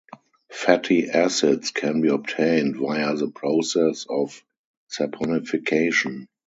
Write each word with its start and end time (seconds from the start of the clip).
Fatty 0.51 1.11
acids 1.11 1.69
can 1.69 2.01
be 2.01 2.07
obtained 2.07 2.75
via 2.77 3.13
the 3.13 3.27
process 3.29 4.07
of 4.09 4.43
saponification. 4.89 6.25